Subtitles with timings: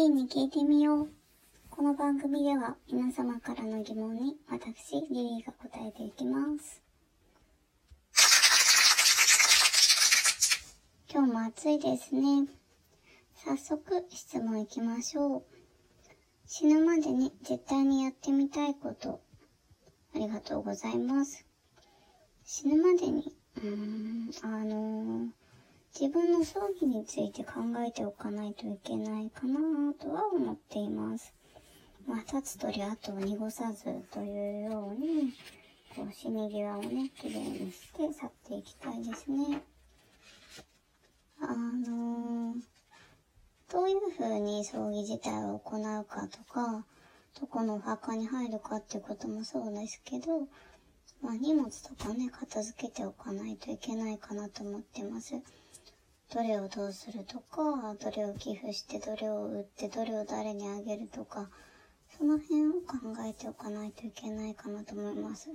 [0.00, 1.08] リンに聞いてみよう。
[1.68, 6.82] この番組では皆様からの疑問に私、リリーが答えていきます。
[11.12, 12.48] 今日も暑いですね。
[13.44, 15.42] 早速質問いきましょう。
[16.46, 19.20] 死ぬまでに絶対にやってみたいこと。
[20.14, 21.44] ありがとうございます。
[22.46, 25.39] 死ぬまでに、うーん、あのー
[25.98, 31.34] 自分の葬儀について考えておかないといけないかなとは思っています。
[32.06, 35.32] まあ、立つ鳥後を濁さずというように、
[35.94, 39.62] こう、死に際をね、綺麗にして去っていきたいですね。
[41.40, 42.80] あのー
[43.72, 46.84] どういう風に葬儀自体を行うかとか、
[47.40, 50.48] どこのお墓に入るかってこともそうですけど、
[51.22, 55.34] まあ荷物とかね、片付けておかないといけないかなと思ってます。
[56.32, 61.50] どれをどうするとか、どれを寄付して、どれを売って、どれを誰にあげるとか、
[62.16, 65.50] その辺を考えておかないといけないかなと思います。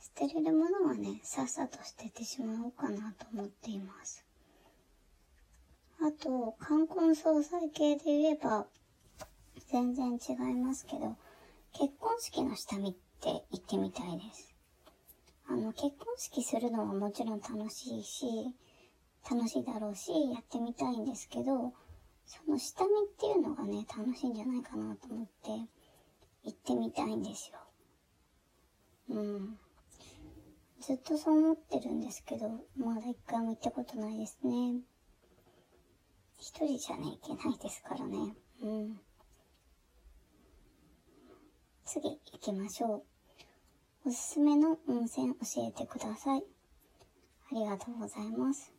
[0.00, 4.24] 捨てれるものはね、さっさと捨ててしまおうかなと思っています。
[6.00, 8.66] あと、冠婚葬祭系で言えば、
[9.72, 11.16] 全然違いますけど、
[11.72, 14.54] 結婚式の下見って行ってみたいです。
[15.48, 18.26] あの、結婚式するのはもちろん楽しいし、
[19.30, 21.74] 楽しいだろうし、やってみたいんですけど、
[22.24, 25.50] その下見っていうのがね、楽しいんじゃないかなと思って、
[26.44, 27.58] 行ってみたいんですよ。
[29.10, 29.58] うん。
[30.80, 34.80] ずっとそう思ってるんですけど、まだ一回も行ったことないですね。
[36.38, 38.34] 一人じゃね、いけないですからね。
[38.62, 39.00] うん。
[41.84, 43.04] 次行きましょ
[44.04, 44.08] う。
[44.08, 46.44] おすすめの温泉教えてください。
[47.50, 48.72] ありがとうございます。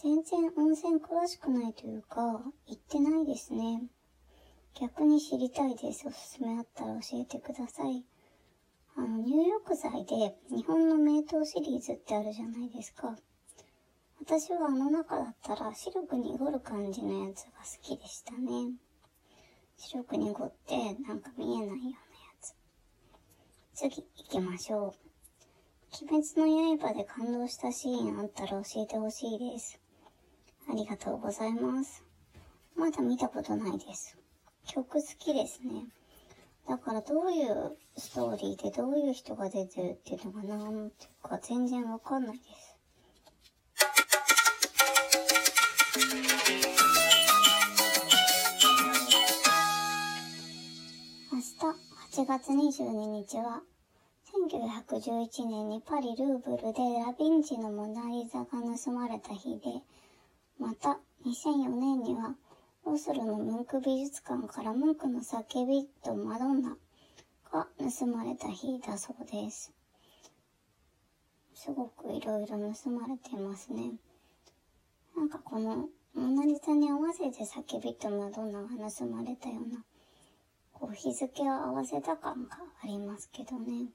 [0.00, 3.82] 全然温泉詳しくないというか、行ってないですね。
[4.80, 6.06] 逆に知りたいです。
[6.06, 8.04] おすすめあったら教えてください。
[8.96, 13.16] あの、入浴剤で日本の名湯シリーズってあるじゃないですか。
[14.20, 18.74] 私はあの中だったら白く濁る感じのやつが好きでしたね。
[19.78, 21.96] 白く濁ってなんか見えないようなや
[22.40, 22.54] つ。
[23.74, 25.08] 次行きましょう。
[26.04, 29.80] 鬼滅の刃で感動したシーンあったら教えてほしいです。
[30.70, 32.04] ありがとうございます。
[32.76, 34.16] まだ見たことないです。
[34.66, 35.86] 曲好きですね。
[36.68, 42.76] だからどういうストーリーでどういう人が出てるっていうのがなんていうか全然わかんないです。
[51.32, 53.62] 明日8月22日は
[54.48, 58.46] 1911年にパリ・ルーブルでダ・ヴィンチのモナリザが
[58.76, 59.82] 盗まれた日で、
[60.58, 62.34] また2004年には
[62.84, 66.76] オスロのムンク美術館からムンクの叫びとマドンナ
[67.52, 69.72] が盗まれた日だそうです。
[71.54, 73.92] すごくいろいろ盗まれていますね。
[75.16, 79.84] なんかこのモナリザに合わせて叫びとマドンナが盗まれたような、
[80.72, 83.90] こう日付を合わせた感がありますけどね。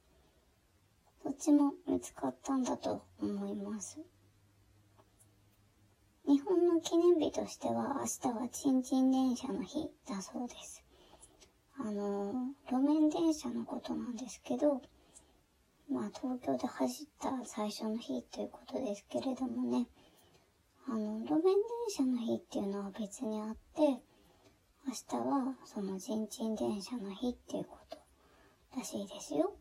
[1.24, 4.00] どっちも見つかったんだと思います。
[6.26, 10.82] 日本の記念日としては明日はチンチン電車の日だそうです。
[11.78, 14.82] あの、路面電車のことなんですけど、
[15.90, 19.88] まあ東京で走った最初の日ということですけれどもね、
[20.88, 21.54] あの、路面電
[21.90, 23.82] 車の日っていうのは別にあって、
[24.88, 27.98] 明日はそのチンチン電車の日っていうこと
[28.78, 29.58] らしいですよ。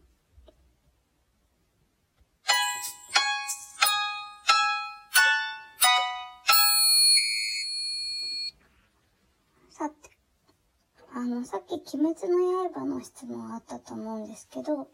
[11.44, 14.86] さっき鬼滅の刃の質問あったと思うんですけど、もう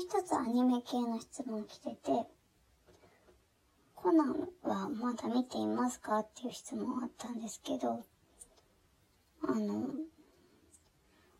[0.00, 2.24] 一つアニメ系の質問来てて、
[3.94, 8.04] コナンはまだ見ていますかっていう質問あったんですけど、
[9.42, 9.90] あの、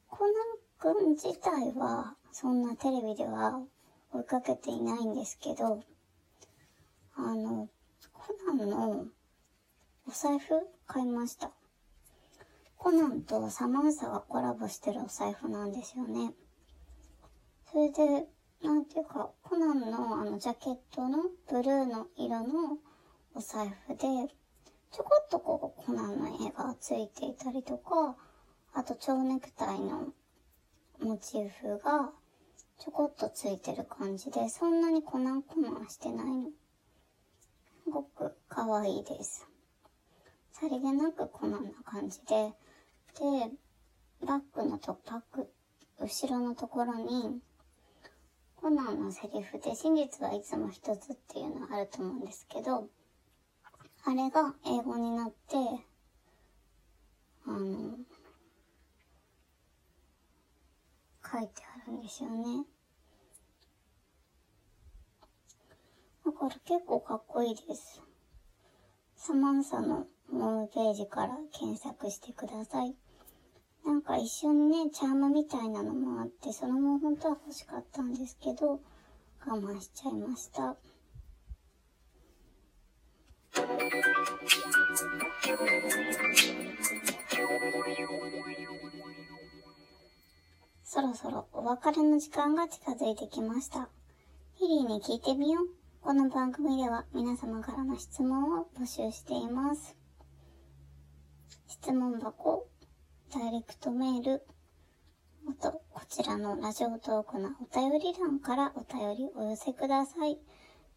[0.08, 3.60] コナン君自体はそんなテレビでは
[4.12, 5.82] 追いかけていないんですけど、
[7.16, 7.68] あの、
[8.12, 9.06] コナンの
[10.06, 10.54] お財布
[10.86, 11.55] 買いました。
[12.76, 16.32] コナンとサマンサがコラボしてるお財布なんですよね。
[17.70, 18.26] それで、
[18.62, 22.78] なんていうか、コナンのあのジャケットのブルーの色の
[23.34, 24.06] お財布で、
[24.92, 28.16] ちょこっとこうコナンの絵がついていたりとか、
[28.72, 30.12] あと蝶ネクタイの
[31.00, 32.12] モチーフが
[32.78, 36.50] ちょこっとついてる感じで、そんなにコナンコナンしてないの。
[37.84, 39.46] すごく可愛いです。
[40.58, 42.54] さりげなくコナンな感じで、
[43.12, 43.22] て、
[44.26, 45.52] バックのと、バック、
[46.00, 47.42] 後ろのところに、
[48.54, 52.88] コナンのセリフで真実はいつも一つっていうのがあると思うんですけど、
[54.06, 55.56] あれが英語になって、
[57.46, 57.98] あの、
[61.30, 62.64] 書いてあるんですよね。
[66.24, 68.00] だから結構かっこいいです。
[69.16, 72.94] サマンサのホームページから検索してください。
[73.84, 78.80] なんか一緒にね、チャームみたいなのもあって、それも本当は欲しかったんですけど、
[79.46, 80.76] 我慢しちゃいました。
[90.82, 93.88] そろそろお別れの時間が近づいてきました。
[94.54, 95.66] ヒリーに聞いてみよう。
[96.00, 100.05] この番組では皆様からの質問を募集しています。
[101.86, 102.66] 質問箱、
[103.32, 104.42] ダイレクトメール、
[105.48, 110.36] あと、こちらのラジオトークのお便り欄からお便りお寄せください。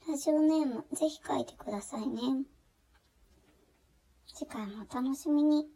[0.07, 2.43] ラジオネーム、ぜひ書いてくださいね。
[4.33, 5.67] 次回もお楽しみに。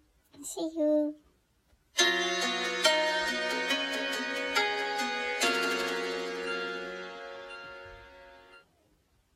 [0.42, 2.63] See you!